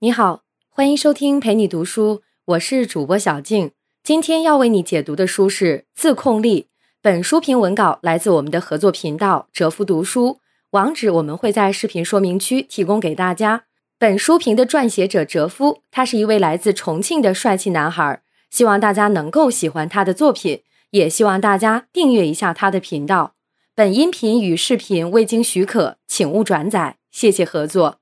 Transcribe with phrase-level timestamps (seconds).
[0.00, 3.72] 你好，欢迎收听陪你读书，我是主播小静。
[4.04, 6.62] 今天要为你解读的书是《自控力》。
[7.02, 10.38] 本书评文稿来自我们的合作频道哲夫读书，
[10.70, 13.64] 网址我们会在视频说明区提供给大家。
[13.98, 23.34] 本书评的撰写者哲夫，他是一位来自重庆的帅气男孩，希望大家能够喜欢他的作品，也希望大家订阅一下他的频道。
[23.74, 27.96] 本音频与视频未经许可，请勿转载，谢谢合作。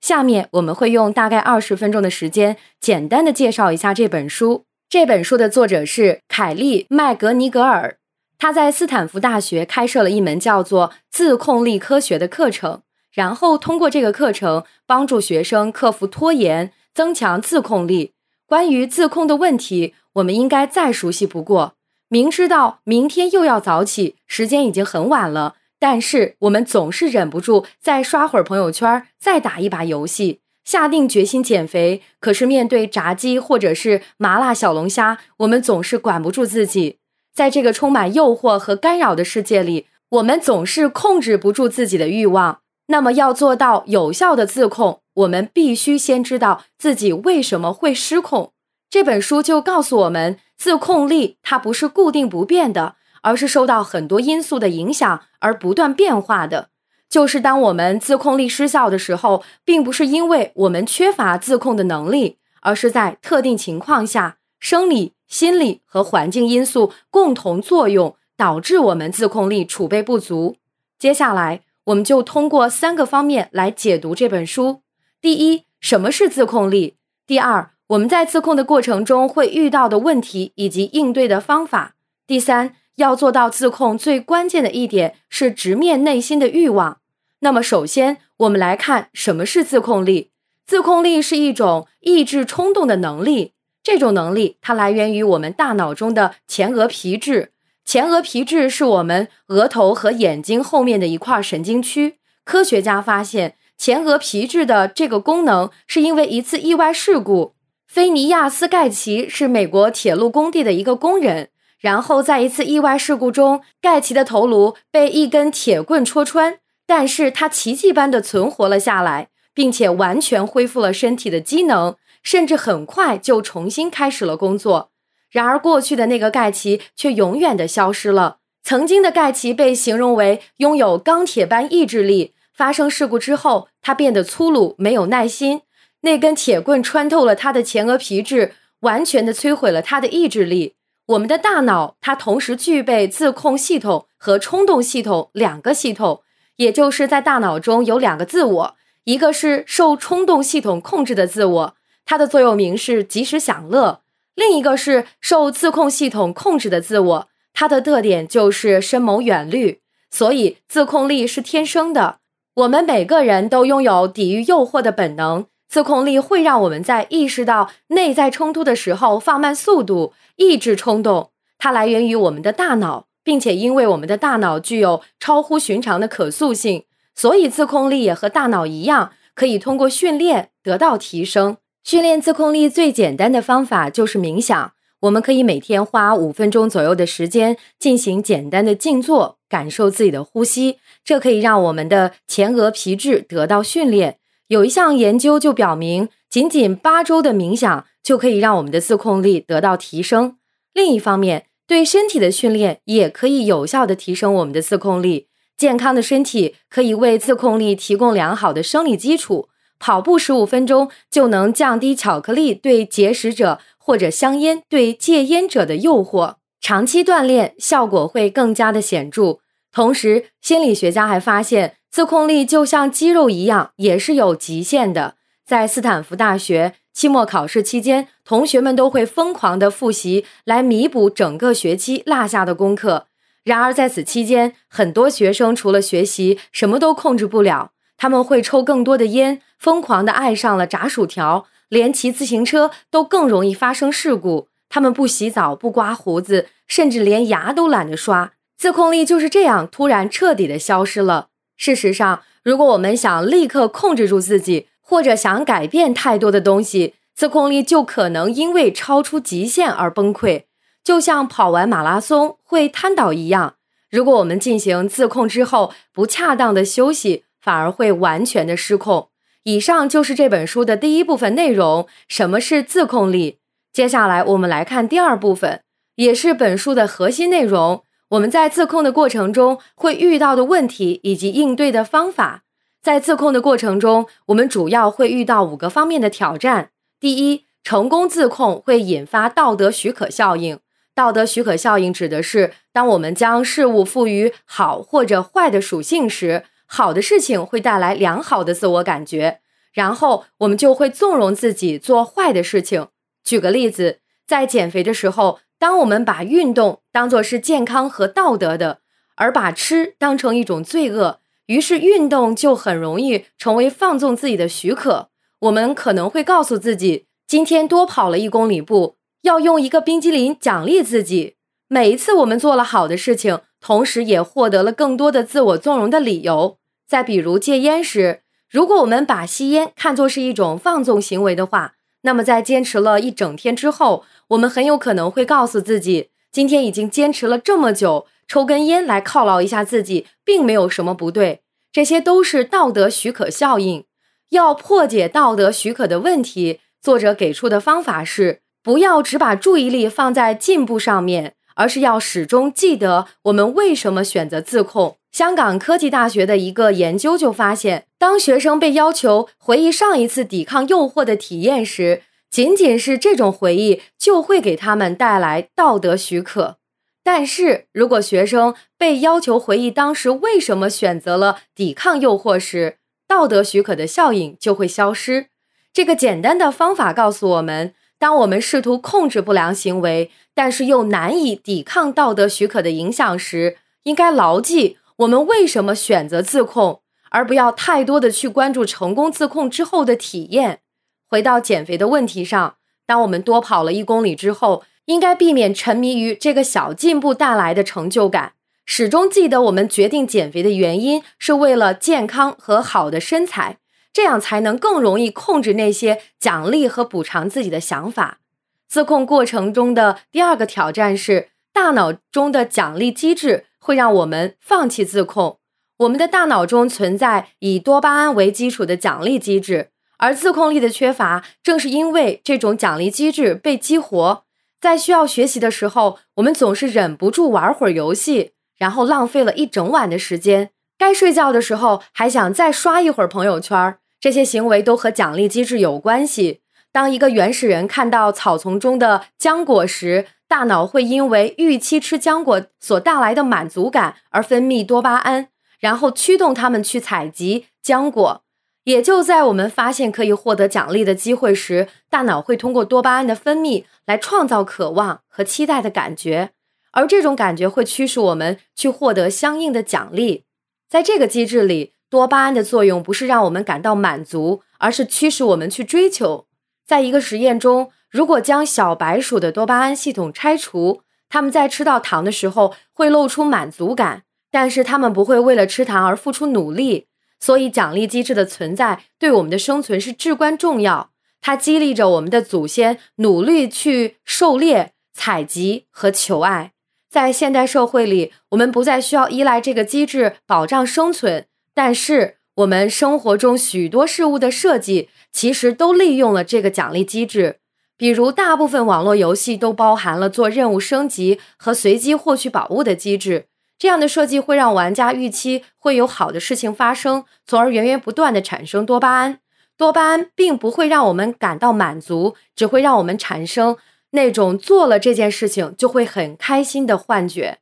[0.00, 4.64] 下面我们会用大概二十分钟的时间，简单的介绍一下这本书。
[4.88, 7.96] 这本书的作者是凯利·麦格尼格尔，
[8.38, 12.82] 他在斯坦福大学开设了一门叫做“自控力科学”的课程，
[13.12, 18.12] 然后通过这个课程帮助学生克服拖延，增强自控力。
[18.46, 21.74] 关于自控的问题，我们应该再熟悉不过。
[22.08, 25.56] 明知道明天又要早起，时间已经很晚了。
[25.78, 32.02] 但是我们总是忍不住再刷会儿朋友圈，再打一把游戏，下定决心减肥。
[32.18, 36.98] 可是面对炸鸡或者是麻辣小龙虾，我们总是管不住自己。
[37.34, 42.60] 在这个充满诱惑和干扰的世界里，我们总是控制不住自己的欲望。
[42.86, 48.52] 那么要做到有效的自控，我们必须先知道自己为什么会失控。
[48.88, 52.94] 这本书就告诉我们，自控力它不是固定不变的。
[53.26, 56.68] 而是受到很多因素的影响而不断变化的。
[57.08, 70.54] 就是当我们自控力失效的时候，并不是因为我们缺乏自控的能力，而是在特定情况下，生理、心理和环境因素共同作用，导致我们自控力储备不足。
[70.96, 74.82] 接下来，我们就通过三个方面来解读这本书：
[75.20, 76.94] 第一，什么是自控力；
[77.26, 82.76] 第二，我们在自控的过程中会遇到的问题以及应对的方法；第三。
[82.96, 86.98] 要做到自控，最关键的一点是直面内心的欲望。
[87.40, 90.30] 那么，首先我们来看什么是自控力。
[90.66, 93.52] 自控力是一种抑制冲动的能力。
[93.82, 97.52] 这种能力它来源于我们大脑中的前额皮质。
[97.84, 102.16] 前额皮质是我们额头和眼睛后面的一块神经区。
[102.42, 107.54] 科学家发现，前额皮质的这个功能是因为一次意外事故。
[107.86, 111.50] 菲尼亚斯·盖奇是美国铁路工地的一个工人。
[111.86, 121.94] 然后在一次意外事故中，盖奇的头颅被一根铁棍戳穿，但是他奇迹般的存活了下来，并且完全恢复了身体的机能，
[122.24, 124.90] 甚至很快就重新开始了工作。
[125.30, 128.38] 然而，过去的那个盖奇却永远的消失了。
[128.64, 132.34] 曾经的盖奇被形容为拥有钢铁般意志力。
[132.52, 135.60] 发生事故之后，他变得粗鲁，没有耐心。
[136.00, 140.74] 那根铁棍穿透了他的前额皮质，完全的摧毁了他的意志力。
[141.06, 146.22] 我们的大脑，它同时具备自控系统和冲动系统两个系统，
[146.56, 154.00] 也就是在大脑中有两个自我，一个是受冲动系统控制的自我，它的座右铭是及时享乐；
[154.34, 159.80] 另一个是受自控系统控制的自我，它的特点就是深谋远虑。
[160.10, 162.18] 所以，自控力是天生的，
[162.54, 165.46] 我们每个人都拥有抵御诱惑的本能。
[165.68, 171.30] 自控力会让我们在意识到内在冲突的时候放慢速度，抑制冲动。
[171.58, 176.84] 它来源于我们的大脑，并且因为我们的大脑具有超乎寻常的可塑性，
[177.14, 181.56] 所以自控力也和大脑一样，可以通过训练得到提升。
[181.82, 184.72] 训练自控力最简单的方法就是冥想。
[185.00, 194.18] 我们可以每天花五分钟左右的时间进行简单的静坐，感受自己的呼吸，这可以让我们的前额皮质得到训练。
[194.48, 200.36] 有一项研究就表明，仅仅八周的冥想就可以让我们的自控力得到提升。
[200.72, 205.26] 另一方面，对身体的训练也可以有效的提升我们的自控力。
[205.56, 209.48] 健康的身体可以为自控力提供良好的生理基础。
[209.80, 216.36] 跑步十五分钟就能降低巧克力对节食者或者香烟对戒烟者的诱惑。
[216.60, 219.40] 长期锻炼效果会更加的显著。
[219.72, 221.74] 同时，心理学家还发现。
[221.96, 225.14] 自控力就像肌肉一样，也是有极限的。
[225.46, 233.06] 在斯坦福大学期末考试期间，同学们都会疯狂的复习来弥补整个学期落下的功课。
[233.44, 237.70] 然而，在此期间，很多学生除了学习，什么都控制不了。
[237.96, 244.48] 他们会抽更多的烟，疯狂的爱上了炸薯条，连骑自行车都更容易发生事故。
[244.68, 248.34] 他们不洗澡，不刮胡子，甚至连牙都懒得刷。
[248.58, 251.28] 自控力就是这样突然彻底的消失了。
[251.56, 260.44] 事实上，如果我们想立刻控制住自己，或者想改变太多的东西，自控力就可能因为超出极限而崩溃，
[260.84, 263.54] 就像跑完马拉松会瘫倒一样。
[263.90, 269.08] 如果我们进行自控之后不恰当的休息，反而会完全的失控。
[269.44, 271.86] 以上就是这本书的第一部分内容。
[272.08, 273.38] 什么是自控力？
[273.72, 275.62] 接下来我们来看第二部分，
[275.94, 277.84] 也是本书的核心内容。
[278.10, 282.44] 我们在自控的过程中会遇到的问题以及应对的方法。
[282.80, 286.70] 在自控的过程中，我们主要会遇到五个方面的挑战。
[287.00, 290.60] 第一，成功自控会引发道德许可效应。
[290.94, 299.40] 道德许可效应指的是，当我们将事物赋予好或者坏的属性时，好的事情会带来良好的自我感觉，
[299.72, 302.86] 然后我们就会纵容自己做坏的事情。
[303.24, 305.40] 举个例子，在减肥的时候。
[305.58, 308.80] 当我们把运动当作是健康和道德的，
[309.16, 315.08] 而把吃当成一种罪恶，于是运动就很容易成为放纵自己的许可。
[315.40, 321.36] 我们可能会告诉自己，今天多跑了一公里步，要用一个冰激凌奖励自己。
[321.68, 326.58] 每一次我们做了好的事情，同时也获得了更多的自我纵容的理由。
[326.86, 331.75] 再比如戒烟时，如果我们把吸烟看作是一种放纵行为的话，
[332.06, 341.42] 那么在坚持了一整天之后，我们很有可能会告诉自己，今天已经坚持了这么久，抽根烟来犒劳一下自己，并没有什么不对。
[341.72, 343.84] 这些都是道德许可效应。
[344.30, 354.96] 要破解道德许可的问题，作者给出的方法是：不要只把注意力放在进步上面，而是要始终记得我们为什么选择自控。
[355.10, 366.58] 香港科技大学的一个研究就发现，当学生被要求回忆上一次抵抗诱惑的体验时，仅仅是这种回忆就会给他们带来道德许可，
[367.02, 372.76] 但是如果学生被要求回忆当时为什么选择了抵抗诱惑时，
[373.08, 375.28] 道德许可的效应就会消失。
[375.72, 390.60] 这个简单的方法告诉我们：当我们试图控制不良行为，但是又难以抵抗道德许可的影响时，应该牢记我们为什么选择自控，而不要太多的去关注成功自控之后的体验。
[391.08, 398.34] 回到减肥的问题上，当我们多跑了一公里之后，应该避免沉迷于这个小进步带来的成就感，
[398.66, 403.56] 始终记得我们决定减肥的原因是为了健康和好的身材，
[403.90, 408.18] 这样才能更容易控制那些奖励和补偿自己的想法。
[408.68, 415.38] 自控过程中的第二个挑战是，大脑中的奖励机制会让我们放弃自控。
[415.78, 419.70] 我们的大脑中存在以多巴胺为基础的奖励机制。
[419.98, 424.24] 而自控力的缺乏，正是因为这种奖励机制被激活。
[424.60, 430.50] 在需要学习的时候，我们总是忍不住玩会儿游戏，然后浪费了一整晚的时间。
[430.76, 433.78] 该睡觉的时候，还想再刷一会儿朋友圈。
[433.98, 436.42] 这些行为都和奖励机制有关系。
[436.76, 445.28] 当一个原始人看到草丛中的浆果时，大脑会因为预期吃浆果所带来的满足感而分泌多巴胺，
[445.58, 448.22] 然后驱动他们去采集浆果。
[448.64, 456.32] 也就在我们发现可以获得奖励的机会时，大脑会通过多巴胺的分泌来创造渴望和期待的感觉，
[456.72, 460.24] 而这种感觉会驱使我们去获得相应的奖励。
[460.68, 466.25] 在这个机制里，多巴胺的作用不是让我们感到满足，而是驱使我们去追求。
[466.66, 476.86] 在一个实验中，如果将小白鼠的多巴胺系统拆除，它们在吃到糖的时候会露出满足感，但是它们不会为了吃糖而付出努力。
[477.20, 480.90] 所以，奖励机制的存在对我们的生存是至关重要。
[481.22, 486.52] 它激励着我们的祖先努力去狩猎、采集和求爱。
[486.90, 497.38] 在现代社会里，我们不再需要依赖这个机制保障生存，但是我们生活中许多事物的设计其实都利用了这个奖励机制。
[497.78, 503.26] 比如，大部分网络游戏都包含了做任务升级和随机获取宝物的机制。
[503.58, 509.20] 这样的设计会让玩家预期会有好的事情发生，从而源源不断的产生多巴胺。
[509.56, 513.56] 多巴胺并不会让我们感到满足，只会让我们产生
[513.92, 517.38] 那种做了这件事情就会很开心的幻觉。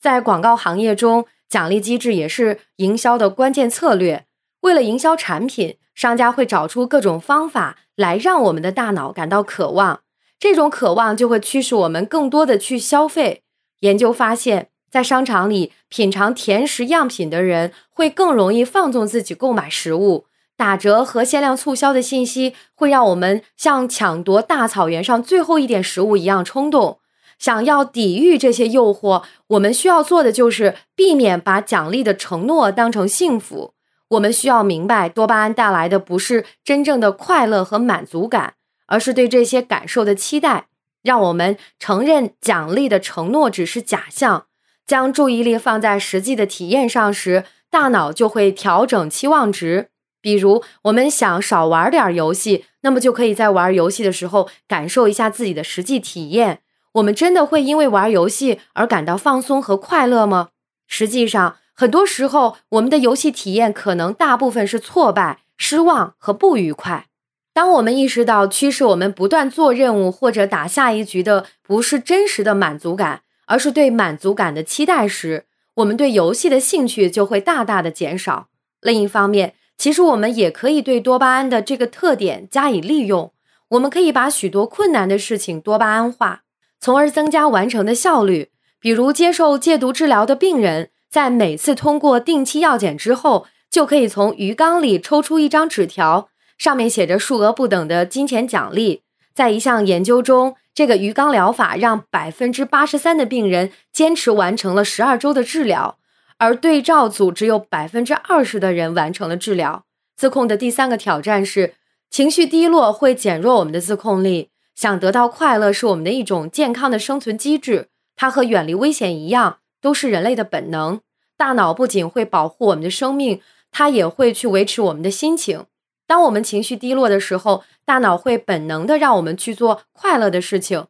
[0.00, 4.26] 在广告行业中，奖励机制也是营销的关键策略。
[4.62, 10.00] 为了营销产品，商家会找出各种方法来让我们的大脑感到渴望，
[10.40, 13.42] 这种渴望就会驱使我们更多的去消费。
[13.80, 14.70] 研究发现。
[14.92, 20.26] 在商场里品尝甜食样品的人会更容易放纵自己购买食物。
[20.54, 26.98] 打折和限量促销的信息会让我们像抢夺大草原上最后一点食物一样冲动。
[27.38, 33.72] 想要抵御这些诱惑，我们需要做的就是避免把奖励的承诺当成幸福。
[34.12, 38.54] 我们需要明白，多巴胺带来的不是真正的快乐和满足感，
[38.86, 40.66] 而是对这些感受的期待。
[41.02, 44.46] 让我们承认奖励的承诺只是假象。
[44.86, 49.88] 将注意力放在实际的体验上时，大脑就会调整期望值。
[50.20, 56.60] 比如，我们想少玩点游戏，那么就可以在玩游戏的时候感受一下自己的实际体验。
[56.92, 60.50] 我们真的会因为玩游戏而感到放松和快乐吗？
[60.86, 67.08] 实际上，很多时候我们的游戏体验可能大部分是挫败、失望和不愉快。
[67.52, 78.46] 当我们意识到驱使我们不断做任务或者打下一局的不是真实的满足感，而是对满足感的期待时，我们对游戏的兴趣就会大大的减少。
[78.80, 83.32] 另一方面，其实我们也可以对多巴胺的这个特点加以利用。
[83.70, 86.42] 我们可以把许多困难的事情多巴胺化，
[86.78, 88.52] 从而增加完成的效率。
[88.78, 96.30] 比如，接受戒毒治疗的病人，在每次通过定期药检之后，就可以从鱼缸里抽出一张纸条。
[96.56, 99.02] 上面写着数额不等的金钱奖励。
[99.34, 105.98] 在一项研究中，这个鱼缸疗法让百分之八十三的病人坚持完成了十二周的治疗，
[106.38, 109.84] 而对照组只有百分之二十的人完成了治疗。
[110.16, 111.74] 自控的第三个挑战是，
[112.08, 114.48] 情绪低落会减弱我们的自控力。
[114.74, 121.00] 想得到快乐是我们的一种健康的生存机制，它和远离危险一样，都是人类的本能。
[121.36, 125.66] 大脑不仅会保护我们的生命，它也会去维持我们的心情。
[126.06, 130.86] 当我们情绪低落的时候，大脑会本能的让我们去做快乐的事情，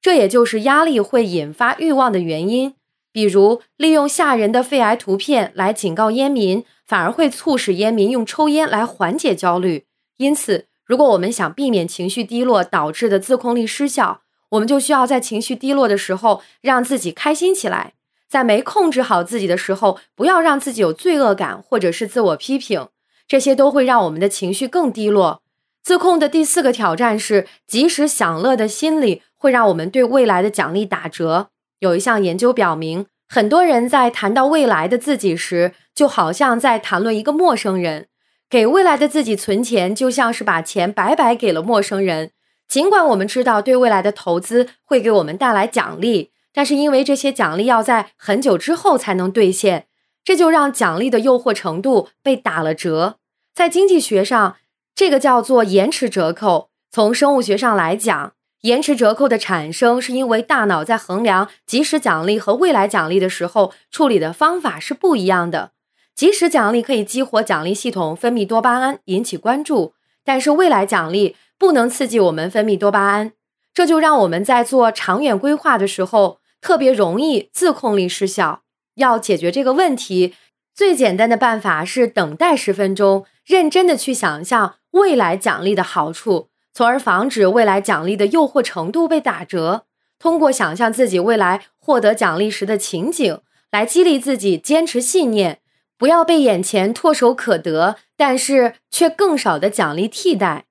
[0.00, 2.74] 这也就是压力会引发欲望的原因。
[3.12, 9.84] 比如，利用吓人的肺癌图片来警告烟民，反而会促使烟民用抽烟来缓解焦虑。
[10.18, 17.94] 因此，如果我们想避免情绪低落导致的自控力失效，我们就需要在情绪低落的时候让自己开心起来，
[18.30, 22.86] 在没控制好自己的时候，不要让自己有罪恶感或者是自我批评。
[23.26, 25.42] 这些都会让我们的情绪更低落。
[25.82, 31.48] 自控的第四个挑战是，即时享乐的心理会让我们对未来的奖励打折。
[31.80, 38.06] 有一项研究表明，很多人在谈到未来的自己时，就好像在谈论一个陌生人。
[38.48, 42.32] 给未来的自己存钱，就像是把钱白白给了陌生人。
[42.68, 49.86] 尽管我们知道对未来的投资会给我们带来奖励，但是因为这些奖励要在很久之后才能兑现，
[50.24, 53.16] 这就让奖励的诱惑程度被打了折。
[53.54, 54.56] 在经济学上，
[54.94, 56.70] 这个叫做延迟折扣。
[56.90, 65.70] 从生物学上来讲，延迟折扣的产生是因为大脑在衡量即时奖励和未来奖励的时候，处理的方法是不一样的。
[66.16, 73.32] 即时奖励可以激活奖励系统分泌多巴胺，引起关注，但是未来奖励不能刺激我们分泌多巴胺，
[73.72, 78.62] 这就让我们在做长远规划的时候特别容易自控力失效。
[78.96, 80.34] 要解决这个问题。
[80.74, 89.84] 最简单的办法是等待十分钟，认真的去想象未来奖励的好处，从而防止未来奖励的诱惑程度被打折。
[90.18, 93.40] 通过想象自己未来获得奖励时的情景，
[93.70, 95.60] 来激励自己坚持信念，
[95.98, 100.66] 不要被眼前唾手可得但是却更少的奖励替代。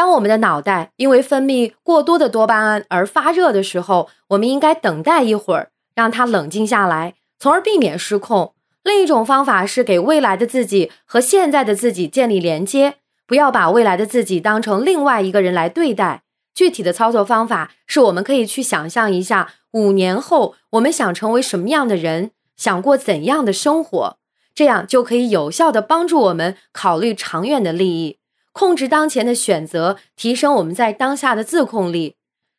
[0.00, 8.54] 当我们的脑袋因为分泌过多的多巴胺而发热的时候，我们应该等待一会儿，让它冷静下来，从而避免失控。
[8.82, 12.94] 另一种方法是给未来的自己和现在的自己建立连接，
[13.26, 16.22] 不要把未来的自己当成另外一个人来对待。
[16.54, 24.16] 具体的操作方法是我们可以去想象一下，五年后我们想成为什么样的人，想过怎样的生活，
[24.54, 28.16] 这样就可以有效的帮助我们考虑长远的利益，
[28.52, 32.16] 控制当前的选择，提升我们在当下的自控力。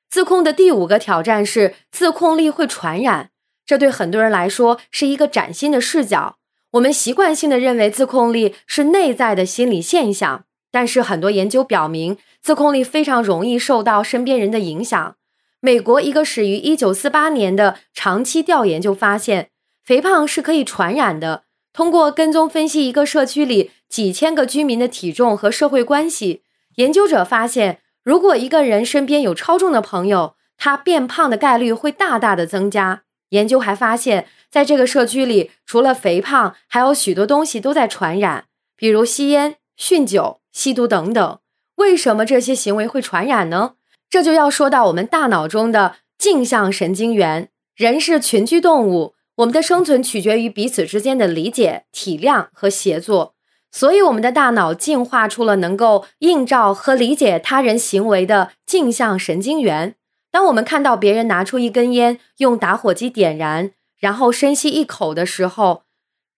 [0.10, 3.29] 自控的第五个挑战是，自控力会传染。
[3.65, 6.38] 这对很多人来说是一个崭新的视角。
[6.71, 15.15] 我们习惯性的认为自控力是内在的心理现象，但是很多研究表明，自控力非常容易受到身边人的影响。
[15.60, 19.50] 美国一个始于1948年的长期调研就发现，
[19.83, 21.43] 肥胖是可以传染的。
[21.74, 26.43] 通过跟踪分析一个社区里几千个居民的体重和社会关系，
[26.75, 33.03] 研究者发现，如果一个人身边有超重的朋友，他变胖的概率会大大的增加。
[33.31, 38.45] 研究还发现，在这个社区里，除了肥胖，还有许多东西都在传染，
[38.77, 41.39] 比如吸烟、酗酒、吸毒等等。
[41.75, 43.74] 为什么这些行为会传染呢？
[44.10, 47.50] 这就要说到我们大脑中的镜像神经元。
[47.75, 53.36] 人是群居动物，我们的生存取决于彼此之间的理解、体谅和协作。
[53.72, 59.96] 所以，我们的大脑进化出了能够映照和理解他人行为的镜像神经元。
[60.30, 65.84] 当我们看到别人拿出一根烟，用打火机点燃，然后深吸一口的时候，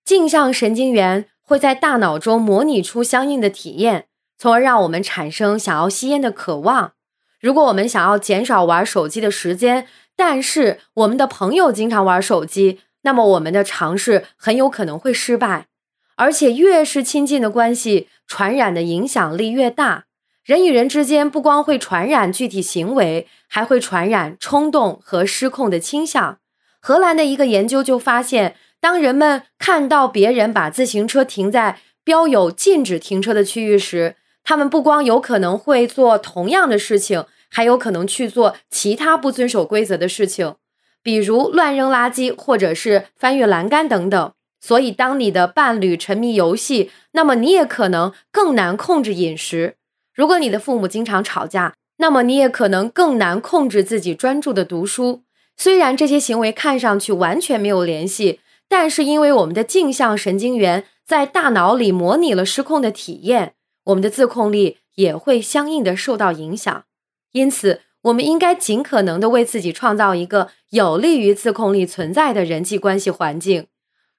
[0.05, 4.05] 镜像神经元会在大脑中模拟出相应的体验，
[4.37, 6.93] 从而让我们产生想要吸烟的渴望。
[7.39, 15.67] 如果我们想要减少玩手机的时间，但是我们的朋友经常玩手机，那么我们的尝试很有可能会失败。
[16.15, 20.05] 而且，越是亲近的关系，传染的影响力越大。
[20.43, 26.39] 人与人之间不光会传染具体行为，还会传染冲动和失控的倾向。
[26.81, 40.55] 荷兰的一个研究就发现，当人们看到别人把自行车停在标有禁止停车的区域时，他们不光有可能会做同样的事情，还有可能去做其他不遵守规则的事情，
[41.01, 44.33] 比如乱扔垃圾或者是翻越栏杆等等。
[44.65, 49.75] 所以，当你的伴侣沉迷游戏，那么你也可能更难控制饮食。
[50.15, 55.23] 如果你的父母经常吵架，那么你也可能更难控制自己专注的读书。
[55.57, 58.39] 虽然这些行为看上去完全没有联系，
[58.69, 66.85] 但是因为我们的镜像神经元在大脑里模拟了失控的体验，我们的自控力也会相应的受到影响。
[67.33, 73.67] 因此，我们应该尽可能的为自己创造一个有利于自控力存在的人际关系环境。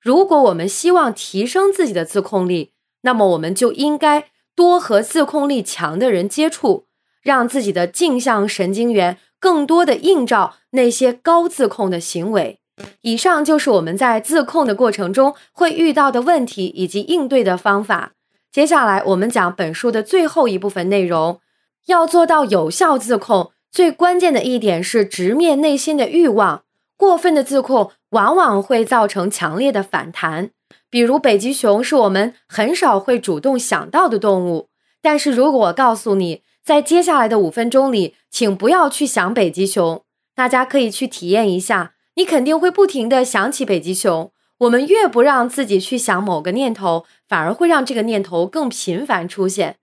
[0.05, 4.29] 如果我们希望提升自己的自控力，那么我们就应该。
[4.57, 6.87] 多和自控力强的人接触，
[7.25, 12.61] 让自己的镜像神经元更多的映照那些高自控的行为。
[13.01, 18.13] 以上就是我们在自控的过程中会遇到的问题以及应对的方法。
[18.53, 21.41] 接下来我们讲本书的最后一部分内容。
[21.87, 26.64] 要做到有效自控，最关键的一点是直面内心的欲望。
[26.97, 30.51] 过分的自控往往会造成强烈的反弹。
[30.91, 34.69] 比如北极熊是我们很少会主动想到的动物，
[35.03, 44.31] 但是如果我告诉你，在接下来的五分钟里，请不要去想北极熊，大家可以去体验一下，你肯定会不停的想起北极熊。
[44.59, 49.77] 我们越不让自己去想某个念头，反而会让这个念头更频繁出现。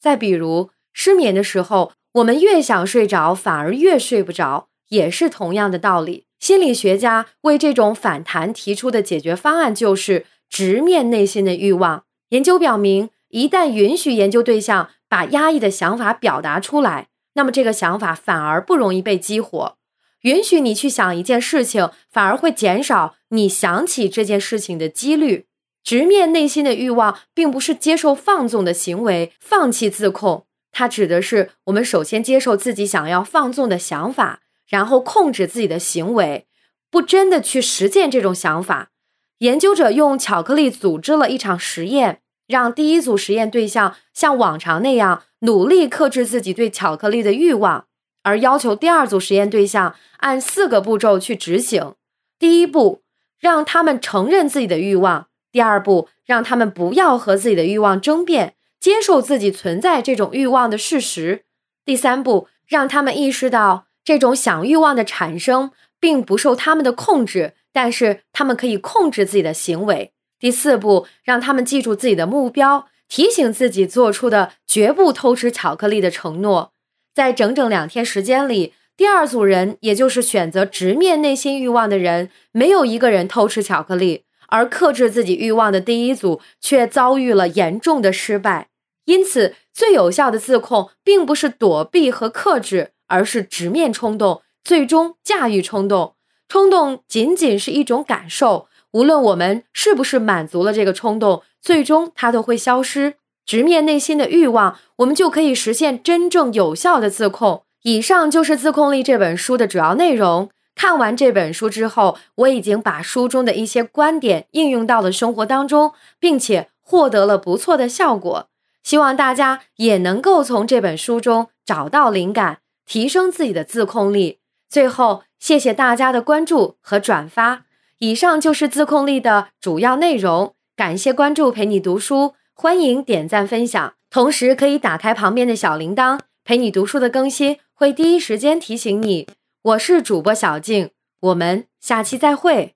[0.00, 6.24] 再比如失眠的时候，我们越想睡着，反而越睡不着，也是同样的道理。
[6.44, 10.26] 心理学家为这种反弹提出的解决方案就是。
[10.50, 12.04] 直面内心的欲望。
[12.28, 19.76] 研究表明，一旦允许研究对象把压抑的想法表达出来，那么这个想法反而不容易被激活。
[20.20, 25.46] 允许你去想一件事情，反而会减少你想起这件事情的几率。
[25.82, 30.46] 直面内心的欲望，并不是接受放纵的行为，放弃自控。
[30.70, 36.46] 它指的是我们首先接受自己想要放纵的想法，然后控制自己的行为，
[36.90, 38.90] 不真的去实践这种想法。
[39.38, 47.86] 研究者用巧克力组织了一场实验，让第一组实验对象像往常那样努力克制自己对巧克力的欲望，
[48.22, 51.94] 而要求第二组实验对象按四个步骤去执行。
[52.38, 53.02] 第一步，
[53.38, 61.44] 让他们承认自己的欲望；第二步，让他们不要和自己的欲望争辩，接受自己存在这种欲望的事实；
[61.84, 67.54] 第三步，让他们意识到这种想欲望的产生并不受他们的控制。
[67.76, 70.12] 但是他们可以控制自己的行为。
[70.38, 76.72] 第四步，让他们记住自己的目标，提醒自己做出的绝不偷吃巧克力的承诺。
[77.12, 88.68] 在整整两天时间里，第二组人，也就是选择直面内心欲望的人，没有一个人偷吃巧克力；而克制自己欲望的第一组却遭遇了严重的失败。
[89.06, 96.14] 因此，最有效的自控并不是躲避和克制，而是直面冲动，最终驾驭冲动。
[96.48, 103.14] 冲动仅仅是一种感受，无论我们是不是满足了这个冲动，最终它都会消失。
[103.46, 107.64] 直面内心的欲望，我们就可以实现真正有效的自控。
[107.82, 110.48] 以上就是《自控力》这本书的主要内容。
[110.74, 118.48] 看完这本书之后，我已经把书中的一些观点应用到了生活当中，并且获得了不错的效果。
[118.82, 124.40] 希望大家也能够从这本书中找到灵感，提升自己的自控力。
[124.68, 127.66] 最后，谢谢大家的关注和转发。
[127.98, 130.54] 以上就是自控力的主要内容。
[130.76, 133.94] 感谢关注，陪你读书，欢迎点赞分享。
[134.10, 139.28] 同时，可以打开旁边的小铃铛，陪你读书的更新会第一时间提醒你。
[139.62, 142.73] 我是主播小静，我们下期再会。